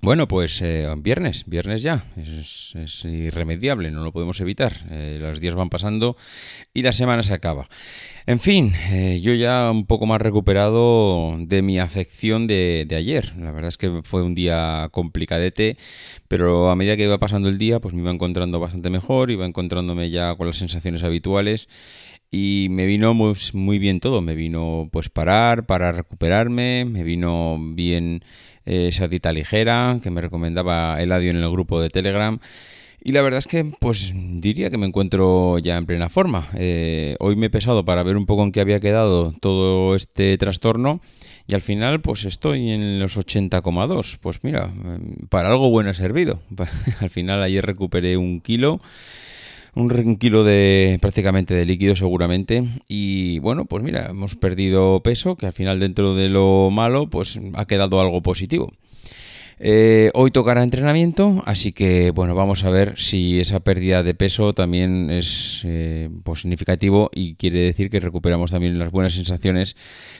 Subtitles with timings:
[0.00, 4.72] Bueno, pues eh, viernes, viernes ya, es, irremediable, no lo podemos evitar.
[4.90, 6.16] Eh, los días van pasando
[6.72, 7.68] y la semana se acaba.
[8.24, 13.34] En fin, eh, yo ya un poco más recuperado de mi afección de, de, ayer.
[13.38, 15.76] La verdad es que fue un día complicadete,
[16.28, 19.46] pero a medida que iba pasando el día, pues me iba encontrando bastante mejor, iba
[19.46, 21.68] encontrándome ya con las sensaciones habituales
[22.30, 24.20] y me vino muy, muy bien todo.
[24.20, 28.24] Me vino pues parar, para recuperarme, me vino bien
[28.66, 32.38] eh, esa dieta ligera que me recomendaba Eladio en el grupo de Telegram.
[33.00, 36.48] Y la verdad es que, pues diría que me encuentro ya en plena forma.
[36.54, 40.36] Eh, hoy me he pesado para ver un poco en qué había quedado todo este
[40.36, 41.00] trastorno
[41.48, 44.18] y al final, pues estoy en los 80,2.
[44.20, 44.70] Pues mira,
[45.30, 46.42] para algo bueno ha servido.
[47.00, 48.82] al final ayer recuperé un kilo
[49.78, 52.64] un kilo de prácticamente de líquido seguramente.
[52.88, 57.38] Y bueno pues mira hemos perdido peso que al final dentro de lo malo pues
[57.54, 58.72] ha quedado algo positivo
[59.60, 64.52] eh, hoy tocará entrenamiento, así que bueno, vamos a ver si esa pérdida de peso
[64.52, 69.76] también es eh, pues significativo y quiere decir que recuperamos también las buenas sensaciones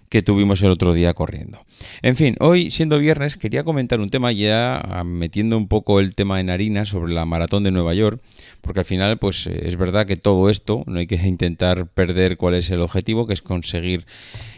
[0.08, 1.64] que tuvimos el otro día corriendo.
[2.02, 6.14] En fin, hoy siendo viernes quería comentar un tema ya ah, metiendo un poco el
[6.14, 8.20] tema en harina sobre la maratón de Nueva York,
[8.60, 12.54] porque al final pues es verdad que todo esto no hay que intentar perder cuál
[12.54, 14.06] es el objetivo, que es conseguir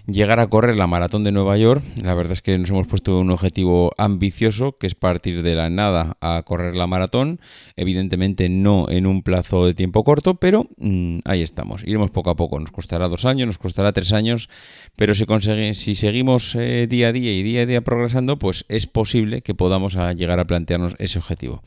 [0.07, 1.85] llegar a correr la maratón de Nueva York.
[2.03, 5.71] La verdad es que nos hemos puesto un objetivo ambicioso, que es partir de la
[5.71, 7.41] nada a correr la maratón.
[7.77, 11.83] Evidentemente no en un plazo de tiempo corto, pero mm, ahí estamos.
[11.85, 12.59] Iremos poco a poco.
[12.61, 14.49] Nos costará dos años, nos costará tres años,
[14.97, 15.25] pero si,
[15.75, 19.55] si seguimos eh, día a día y día a día progresando, pues es posible que
[19.55, 21.63] podamos llegar a plantearnos ese objetivo.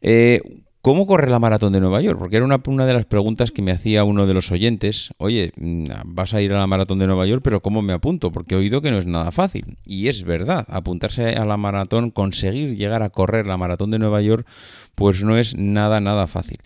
[0.00, 0.40] Eh,
[0.86, 2.16] ¿Cómo corre la maratón de Nueva York?
[2.16, 5.10] Porque era una, de las preguntas que me hacía uno de los oyentes.
[5.18, 8.30] Oye, mm, vas a ir a la maratón de Nueva York, pero ¿cómo me apunto?
[8.30, 9.78] Porque he oído que no es nada fácil.
[9.84, 14.22] Y es verdad, apuntarse a la maratón, conseguir llegar a correr la maratón de Nueva
[14.22, 14.46] York,
[14.94, 16.58] pues no es nada, nada fácil.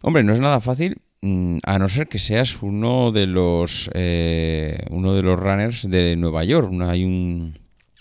[0.00, 4.86] Hombre, no es nada fácil mm, a no ser que seas uno de los eh,
[4.88, 6.72] uno de los runners de Nueva York.
[6.80, 7.58] Hay un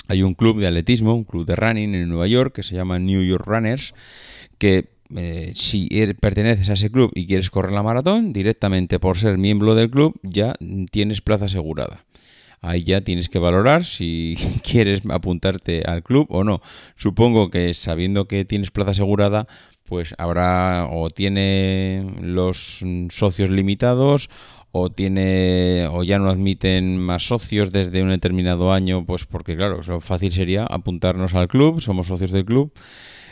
[0.07, 2.99] hay un club de atletismo, un club de running en Nueva York que se llama
[2.99, 3.93] New York Runners,
[4.57, 9.17] que eh, si er, perteneces a ese club y quieres correr la maratón, directamente por
[9.17, 10.55] ser miembro del club ya
[10.91, 12.05] tienes plaza asegurada.
[12.61, 16.61] Ahí ya tienes que valorar si quieres apuntarte al club o no.
[16.95, 19.47] Supongo que sabiendo que tienes plaza asegurada,
[19.83, 24.29] pues habrá o tiene los socios limitados
[24.71, 29.81] o tiene o ya no admiten más socios desde un determinado año, pues porque claro,
[29.99, 32.71] fácil sería apuntarnos al club, somos socios del club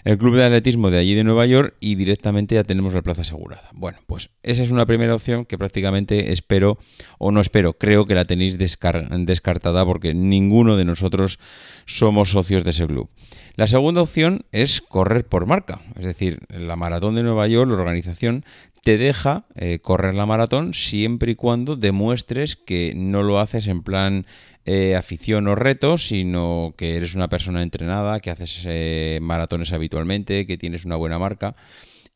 [0.03, 3.21] el club de atletismo de allí de Nueva York y directamente ya tenemos la plaza
[3.21, 3.69] asegurada.
[3.73, 6.77] Bueno, pues esa es una primera opción que prácticamente espero,
[7.17, 11.39] o no espero, creo que la tenéis descartada porque ninguno de nosotros
[11.85, 13.09] somos socios de ese club.
[13.55, 17.75] La segunda opción es correr por marca, es decir, la maratón de Nueva York, la
[17.77, 18.45] organización,
[18.83, 23.83] te deja eh, correr la maratón siempre y cuando demuestres que no lo haces en
[23.83, 24.25] plan
[24.65, 30.45] eh, afición o reto, sino que eres una persona entrenada, que haces eh, maratones habitualmente,
[30.45, 31.55] que tienes una buena marca.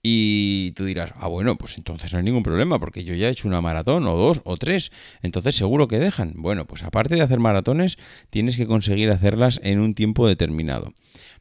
[0.06, 3.32] Y tú dirás, ah, bueno, pues entonces no hay ningún problema, porque yo ya he
[3.32, 6.34] hecho una maratón, o dos, o tres, entonces seguro que dejan.
[6.36, 7.98] Bueno, pues aparte de hacer maratones,
[8.30, 10.94] tienes que conseguir hacerlas en un tiempo determinado.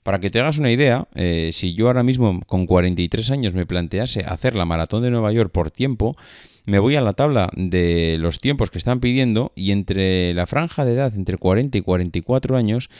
[0.05, 3.67] Para que te hagas una idea, eh, si yo ahora mismo con 43 años me
[3.67, 6.17] plantease hacer la maratón de Nueva York por tiempo,
[6.65, 10.85] me voy a la tabla de los tiempos que están pidiendo y entre la franja
[10.85, 12.91] de edad entre 40 y 44 años,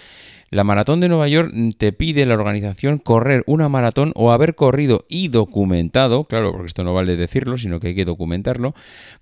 [0.51, 5.07] la maratón de Nueva York te pide la organización correr una maratón o haber corrido
[5.09, 8.75] y documentado, claro, porque esto no vale decirlo, sino que hay que documentarlo,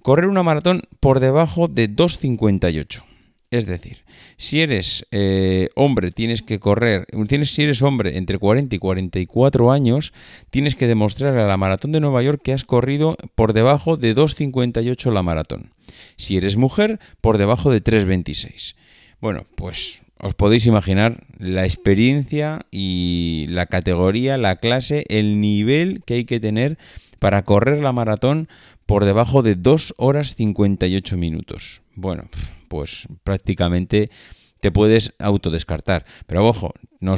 [0.03, 3.10] correr una maratón por debajo de 2.58.
[3.51, 4.05] Es decir,
[4.37, 9.73] si eres eh, hombre, tienes que correr, tienes, si eres hombre entre 40 y 44
[9.73, 10.13] años,
[10.51, 14.15] tienes que demostrar a la maratón de Nueva York que has corrido por debajo de
[14.15, 15.73] 2.58 la maratón.
[16.17, 18.77] Si eres mujer, por debajo de 3.26.
[19.21, 26.15] Bueno, pues os podéis imaginar la experiencia y la categoría, la clase, el nivel que
[26.15, 26.79] hay que tener
[27.19, 28.49] para correr la maratón
[28.87, 31.83] por debajo de 2 horas 58 minutos.
[31.97, 32.29] Bueno,
[32.71, 34.11] pues prácticamente
[34.61, 36.07] te puedes autodescartar.
[36.27, 37.17] Pero ojo, no,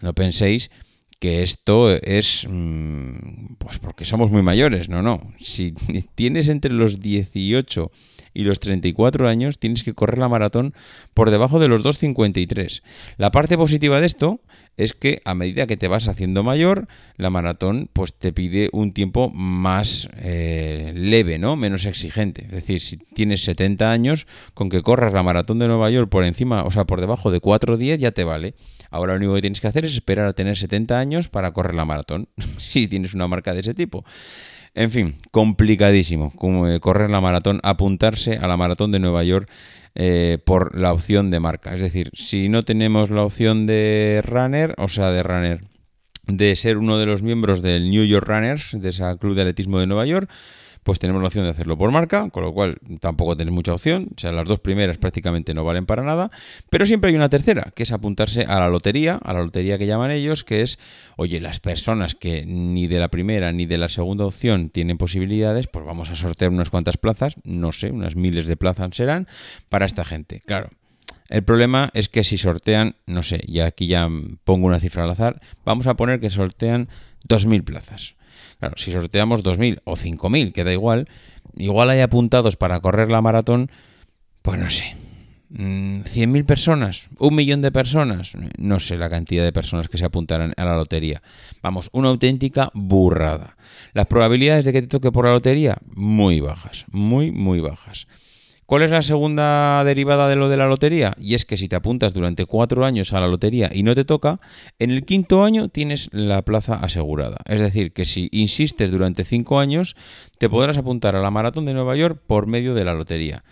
[0.00, 0.70] no penséis
[1.18, 5.34] que esto es mm, pues porque somos muy mayores, no, no.
[5.40, 5.72] Si
[6.14, 7.90] tienes entre los 18
[8.34, 10.74] y los 34 años tienes que correr la maratón
[11.14, 12.82] por debajo de los 2.53.
[13.16, 14.40] La parte positiva de esto
[14.76, 18.92] es que a medida que te vas haciendo mayor, la maratón pues te pide un
[18.92, 21.56] tiempo más eh, leve, ¿no?
[21.56, 22.46] Menos exigente.
[22.46, 26.24] Es decir, si tienes 70 años, con que corras la maratón de Nueva York por
[26.24, 28.54] encima, o sea, por debajo de 4.10 ya te vale.
[28.90, 31.74] Ahora lo único que tienes que hacer es esperar a tener 70 años para correr
[31.74, 32.28] la maratón,
[32.58, 34.04] si tienes una marca de ese tipo.
[34.74, 39.48] En fin, complicadísimo como eh, correr la maratón, apuntarse a la maratón de Nueva York
[39.94, 41.74] eh, por la opción de marca.
[41.74, 45.64] Es decir, si no tenemos la opción de runner, o sea, de runner,
[46.26, 49.78] de ser uno de los miembros del New York Runners, de ese club de atletismo
[49.78, 50.28] de Nueva York,
[50.84, 54.08] pues tenemos la opción de hacerlo por marca, con lo cual tampoco tenés mucha opción.
[54.16, 56.30] O sea, las dos primeras prácticamente no valen para nada.
[56.70, 59.86] Pero siempre hay una tercera, que es apuntarse a la lotería, a la lotería que
[59.86, 60.78] llaman ellos, que es,
[61.16, 65.66] oye, las personas que ni de la primera ni de la segunda opción tienen posibilidades,
[65.66, 69.26] pues vamos a sortear unas cuantas plazas, no sé, unas miles de plazas serán,
[69.70, 70.42] para esta gente.
[70.46, 70.68] Claro.
[71.30, 74.08] El problema es que si sortean, no sé, y aquí ya
[74.44, 76.88] pongo una cifra al azar, vamos a poner que sortean
[77.26, 78.16] 2.000 plazas.
[78.58, 81.08] Claro, si sorteamos 2.000 o 5.000, que da igual,
[81.56, 83.70] igual hay apuntados para correr la maratón,
[84.42, 84.96] pues no sé,
[85.50, 90.04] 100.000 mm, personas, un millón de personas, no sé la cantidad de personas que se
[90.04, 91.22] apuntarán a la lotería.
[91.62, 93.56] Vamos, una auténtica burrada.
[93.92, 98.06] Las probabilidades de que te toque por la lotería, muy bajas, muy, muy bajas.
[98.66, 101.14] ¿Cuál es la segunda derivada de lo de la lotería?
[101.18, 104.04] Y es que si te apuntas durante cuatro años a la lotería y no te
[104.04, 104.40] toca,
[104.78, 107.38] en el quinto año tienes la plaza asegurada.
[107.46, 109.96] Es decir, que si insistes durante cinco años,
[110.38, 113.44] te podrás apuntar a la maratón de Nueva York por medio de la lotería.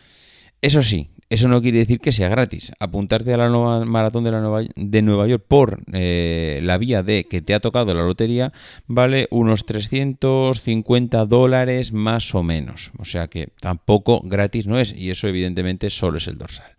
[0.62, 2.73] Eso sí, eso no quiere decir que sea gratis.
[2.79, 7.55] Apuntarte a la nueva maratón de, Nueva York por eh, la vía de que te
[7.55, 8.52] ha tocado la lotería
[8.87, 12.90] vale unos 350 dólares más o menos.
[12.99, 14.93] O sea que tampoco gratis no es.
[14.94, 16.76] Y eso evidentemente solo es el dorsal.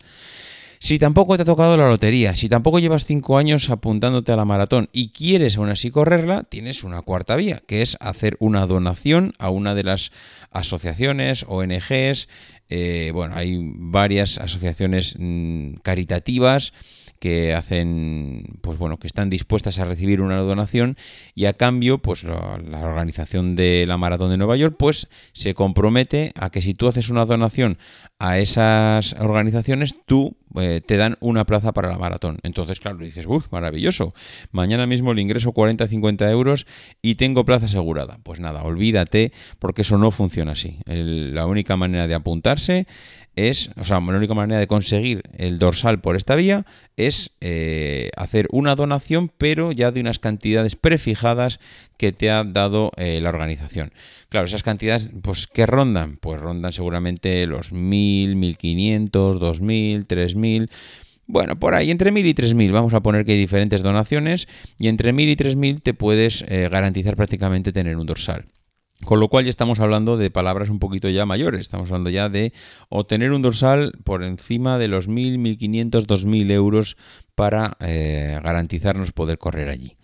[0.83, 4.43] Si tampoco te ha tocado la lotería, si tampoco llevas 5 años apuntándote a la
[4.43, 9.33] maratón y quieres aún así correrla, tienes una cuarta vía, que es hacer una donación
[9.39, 10.11] a una de las
[10.51, 12.27] asociaciones, ONGs,
[12.75, 16.73] eh, bueno, hay varias asociaciones mm, caritativas
[17.23, 20.97] que hacen, pues bueno, que están dispuestas a recibir una donación
[21.33, 26.33] y a cambio, pues la, organización de la Maratón de Nueva York, pues se compromete
[26.35, 27.77] a que si tú haces una donación
[28.19, 32.39] a esas organizaciones, tú eh, te dan una plaza para la maratón.
[32.43, 34.13] Entonces, claro, dices, uff, maravilloso.
[34.51, 36.67] Mañana mismo le ingreso 40-50 euros
[37.01, 38.19] y tengo plaza asegurada.
[38.23, 40.79] Pues nada, olvídate, porque eso no funciona así.
[40.85, 42.85] la única manera de apuntarse
[43.35, 46.65] es, o sea, la única manera de conseguir el dorsal por esta vía
[46.97, 51.59] es eh, hacer una donación, pero ya de unas cantidades prefijadas
[51.97, 53.91] que te ha dado eh, la organización.
[54.29, 56.17] Claro, esas cantidades, pues, ¿qué rondan?
[56.17, 60.69] Pues rondan seguramente los 1.000, 1.500, 2.000, 3.000...
[61.25, 64.47] Bueno, por ahí, entre 1.000 y 3.000, vamos a poner que hay diferentes donaciones
[64.77, 68.45] y entre 1.000 y 3.000 te puedes eh, garantizar prácticamente tener un dorsal.
[69.05, 71.61] Con lo cual ya estamos hablando de palabras un poquito ya mayores.
[71.61, 72.53] Estamos hablando ya de
[72.89, 76.95] obtener un dorsal por encima de los 1.000, 1.500, 2.000 euros
[77.35, 79.97] para eh, garantizarnos poder correr allí.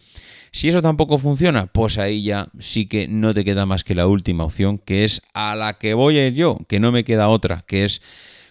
[0.52, 4.08] Si eso tampoco funciona, pues ahí ya sí que no te queda más que la
[4.08, 7.30] última opción, que es a la que voy a ir yo, que no me queda
[7.30, 8.02] otra, que es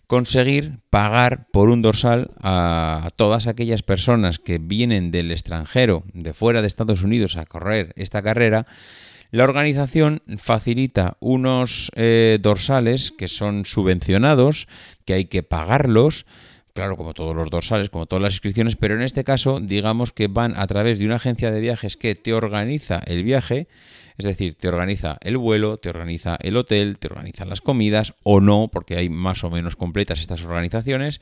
[0.06, 6.62] conseguir pagar por un dorsal a todas aquellas personas que vienen del extranjero, de fuera
[6.62, 8.66] de Estados Unidos, a correr esta carrera
[9.30, 14.68] la organización facilita unos eh, dorsales que son subvencionados,
[15.04, 16.24] que hay que pagarlos,
[16.72, 20.28] claro, como todos los dorsales, como todas las inscripciones, pero en este caso, digamos que
[20.28, 23.68] van a través de una agencia de viajes que te organiza el viaje,
[24.16, 28.40] es decir, te organiza el vuelo, te organiza el hotel, te organiza las comidas, o
[28.40, 31.20] no, porque hay más o menos completas estas organizaciones,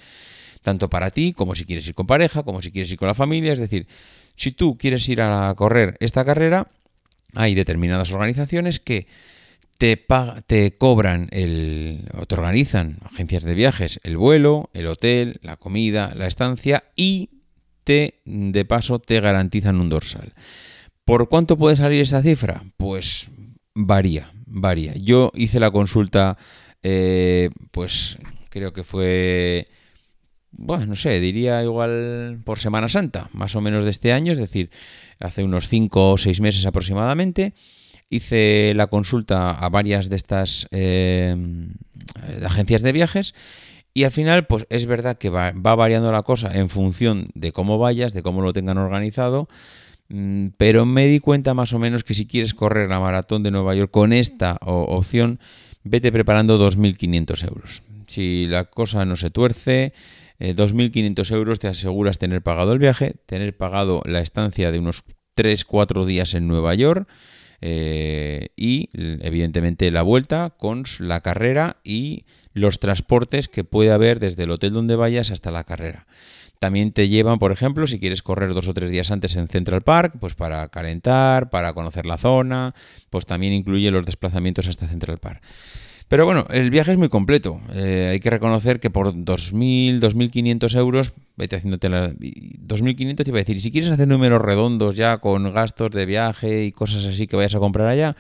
[0.63, 3.15] tanto para ti como si quieres ir con pareja, como si quieres ir con la
[3.15, 3.89] familia, es decir,
[4.37, 6.69] si tú quieres ir a correr esta carrera,
[7.37, 9.07] hay determinadas organizaciones que
[9.79, 10.05] te,
[10.47, 16.13] te cobran el, o te organizan, agencias de viajes, el vuelo, el hotel, la comida,
[16.15, 17.31] la estancia y
[17.85, 20.35] te, de paso, te garantizan un dorsal.
[21.05, 22.65] ¿Por cuánto puede salir esa cifra?
[22.77, 23.29] Pues
[23.75, 24.95] varía, varía.
[24.97, 26.37] Yo hice la consulta,
[26.83, 29.69] eh, pues creo que fue,
[30.59, 34.39] bueno, no sé, diría igual por Semana Santa, más o menos de este año, es
[34.39, 34.71] decir,
[35.21, 37.55] hace unos 5 o 6 meses aproximadamente.
[38.09, 41.37] Hice la consulta a varias de estas eh,
[42.45, 43.35] agencias de viajes
[43.97, 47.79] y al final, pues es verdad que va, variando la cosa en función de cómo
[47.79, 49.49] vayas, de cómo lo tengan organizado.
[50.11, 53.51] Mm, pero me di cuenta más o menos que si quieres correr la maratón de
[53.51, 55.41] Nueva York con esta opción,
[55.83, 57.83] vete preparando 2.500 euros.
[58.07, 59.95] si la cosa no se tuerce,
[60.39, 65.05] 2.500 euros te aseguras tener pagado el viaje, tener pagado la estancia de unos
[65.37, 67.09] 3-4 días en Nueva York
[67.61, 74.51] y evidentemente la vuelta con la carrera y los transportes que puede haber desde el
[74.51, 76.07] hotel donde vayas hasta la carrera.
[76.59, 79.83] También te llevan, por ejemplo, si quieres correr dos o tres días antes en Central
[79.83, 82.75] Park, pues para calentar, para conocer la zona,
[83.11, 85.43] pues también incluye los desplazamientos hasta Central Park.
[86.09, 87.61] Pero bueno, el viaje es muy completo.
[87.73, 92.13] Eh, hay que reconocer que por 2.000, 2.500 euros, vete haciéndote la...
[92.13, 96.07] 2.500 te iba a decir, y si quieres hacer números redondos ya con gastos de
[96.07, 98.17] viaje y cosas así que vayas a comprar allá,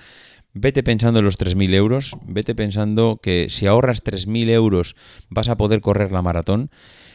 [0.52, 4.96] vete pensando en los 3.000 euros, vete pensando que si ahorras 3.000 euros
[5.28, 6.70] vas a poder correr la maratón.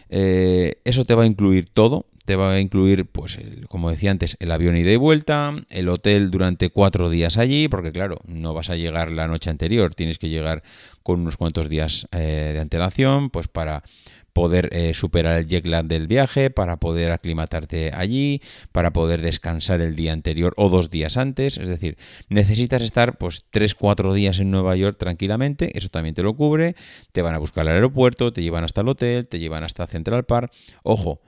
[0.09, 2.05] Eh, eso te va a incluir todo.
[2.31, 6.31] Te va a incluir, pues, como decía antes, el avión ida y vuelta, el hotel
[6.31, 10.29] durante cuatro días allí, porque claro, no vas a llegar la noche anterior, tienes que
[10.29, 10.63] llegar
[11.03, 13.83] con unos cuantos días eh, de antelación, pues para
[14.31, 19.81] poder eh, superar el jet lag del viaje, para poder aclimatarte allí, para poder descansar
[19.81, 21.57] el día anterior o dos días antes.
[21.57, 21.97] Es decir,
[22.29, 26.77] necesitas estar pues 3-4 días en Nueva York tranquilamente, eso también te lo cubre,
[27.11, 30.23] te van a buscar al aeropuerto, te llevan hasta el hotel, te llevan hasta Central
[30.23, 30.53] Park.
[30.83, 31.19] Ojo,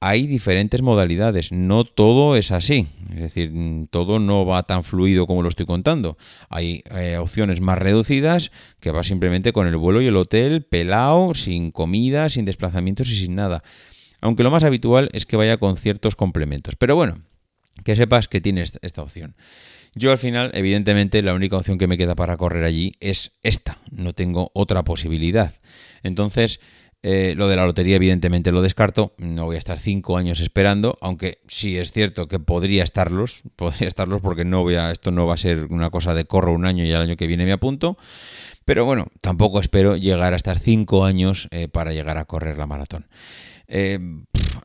[0.00, 3.52] hay diferentes modalidades, no todo es así, es decir,
[3.90, 6.18] todo no va tan fluido como lo estoy contando.
[6.50, 8.50] Hay eh, opciones más reducidas
[8.80, 13.16] que va simplemente con el vuelo y el hotel pelado, sin comida, sin desplazamientos y
[13.16, 13.62] sin nada.
[14.20, 16.76] Aunque lo más habitual es que vaya con ciertos complementos.
[16.76, 17.22] Pero bueno,
[17.84, 19.36] que sepas que tienes esta opción.
[19.94, 23.78] Yo al final, evidentemente, la única opción que me queda para correr allí es esta.
[23.90, 25.54] No tengo otra posibilidad.
[26.02, 26.60] Entonces,
[27.08, 29.14] eh, lo de la lotería, evidentemente, lo descarto.
[29.16, 33.86] No voy a estar cinco años esperando, aunque sí es cierto que podría estarlos, podría
[33.86, 36.66] estarlos porque no voy a, esto no va a ser una cosa de corro un
[36.66, 37.96] año y al año que viene me apunto.
[38.64, 42.66] Pero bueno, tampoco espero llegar a estar cinco años eh, para llegar a correr la
[42.66, 43.06] maratón.
[43.68, 44.00] Eh,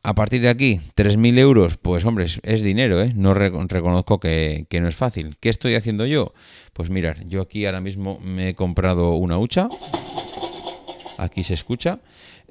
[0.02, 3.12] a partir de aquí, 3.000 euros, pues hombre, es, dinero, ¿eh?
[3.14, 5.36] No reconozco que, que, no es fácil.
[5.38, 6.34] ¿Qué estoy haciendo yo?
[6.72, 9.68] Pues mirar, yo aquí ahora mismo me he comprado una hucha.
[11.18, 12.00] Aquí se escucha.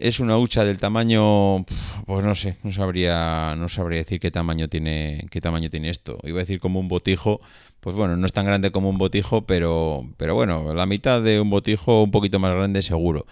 [0.02, 1.64] Es una hucha del tamaño,
[2.08, 6.18] pues no sé, no sabría, no sabría decir qué tamaño tiene, qué tamaño tiene esto.
[6.24, 7.40] Iba a decir como un botijo,
[7.82, 11.40] pues bueno, no es tan grande como un botijo, pero, pero bueno, la mitad de
[11.40, 13.28] un botijo, un poquito más grande seguro.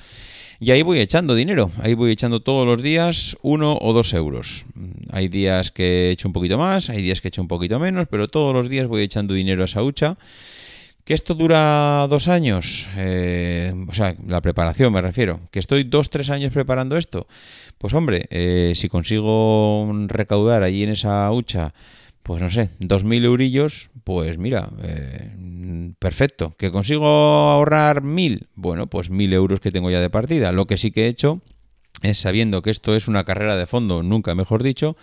[0.59, 4.65] Y ahí voy echando dinero, ahí voy echando todos los días uno o dos euros.
[5.11, 7.79] Hay días que he hecho un poquito más, hay días que he hecho un poquito
[7.79, 10.17] menos, pero todos los días voy echando dinero a esa hucha.
[11.03, 12.87] ¿Que esto dura dos años?
[12.95, 15.39] Eh, o sea, la preparación me refiero.
[15.51, 17.27] ¿Que estoy dos, tres años preparando esto?
[17.79, 21.73] Pues hombre, eh, si consigo recaudar allí en esa hucha,
[22.21, 25.31] pues no sé, dos mil eurillos, pues mira, eh,
[25.97, 26.55] perfecto.
[26.57, 28.47] ¿Que consigo ahorrar mil?
[28.53, 30.51] Bueno, pues mil euros que tengo ya de partida.
[30.51, 31.41] Lo que sí que he hecho
[32.01, 34.95] es sabiendo que esto es una carrera de fondo, nunca mejor dicho,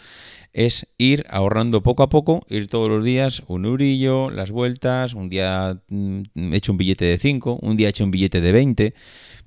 [0.57, 5.29] es ir ahorrando poco a poco, ir todos los días un urillo, las vueltas, un
[5.29, 8.53] día mm, he hecho un billete de 5, un día he hecho un billete de
[8.53, 8.95] 20.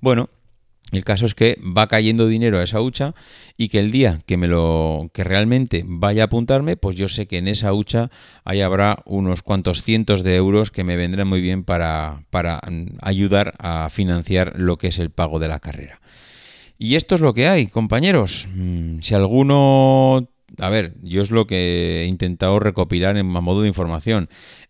[0.02, 0.30] Bueno,
[0.92, 3.16] el caso es que va cayendo dinero a esa hucha
[3.58, 7.26] y que el día que me lo que realmente vaya a apuntarme, pues yo sé
[7.26, 8.12] que en esa hucha
[8.44, 12.98] ahí habrá unos cuantos cientos de euros que me vendrán muy bien para, para mm,
[13.02, 16.02] ayudar a financiar lo que es el pago de la carrera.
[16.78, 18.48] Y esto es lo que hay, compañeros.
[18.54, 23.68] Mm, si alguno a ver, yo es lo que he intentado recopilar en modo de
[23.68, 24.30] información.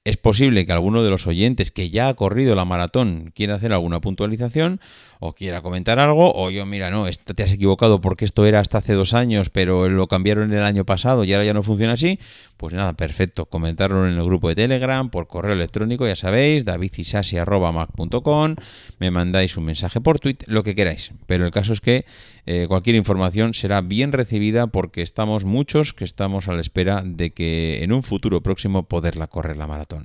[0.10, 3.74] Es posible que alguno de los oyentes que ya ha corrido la maratón quiera hacer
[3.74, 4.82] alguna puntualización
[5.20, 8.80] o quiera comentar algo, o yo, mira, no, te has equivocado porque esto era hasta
[8.80, 12.18] hace dos años, pero lo cambiaron el año pasado y ahora ya no funciona así,
[12.58, 18.56] pues nada, perfecto, comentarlo en el grupo de Telegram, por correo electrónico, ya sabéis, davidisasi.mac.com,
[18.98, 22.06] me mandáis un mensaje por Twitter, lo que queráis, pero el caso es que
[22.46, 27.30] eh, cualquier información será bien recibida porque estamos muchos que estamos a la espera de
[27.32, 29.99] que en un futuro próximo poderla correr la maratón.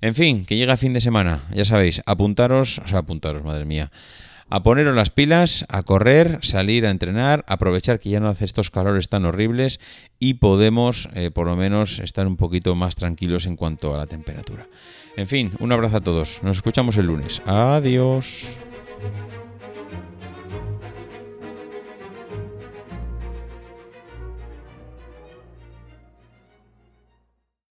[0.00, 3.90] En fin, que llega fin de semana, ya sabéis, apuntaros, o sea, apuntaros, madre mía,
[4.50, 8.70] a poneros las pilas, a correr, salir a entrenar, aprovechar que ya no hace estos
[8.70, 9.80] calores tan horribles
[10.18, 14.06] y podemos eh, por lo menos estar un poquito más tranquilos en cuanto a la
[14.06, 14.66] temperatura.
[15.16, 16.42] En fin, un abrazo a todos.
[16.42, 17.40] Nos escuchamos el lunes.
[17.46, 18.58] Adiós.